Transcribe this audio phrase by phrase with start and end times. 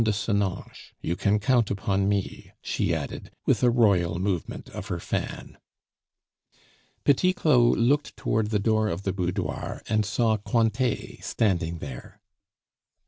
[0.03, 4.99] de Senonches, you can count upon me," she added, with a royal movement of her
[4.99, 5.59] fan.
[7.03, 12.19] Petit Claud looked toward the door of the boudoir, and saw Cointet standing there.